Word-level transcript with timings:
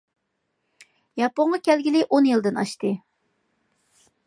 ياپونغا 1.23 1.59
كەلگىلى 1.67 2.03
ئون 2.07 2.31
يىلدىن 2.31 2.59
ئاشتى. 2.63 2.95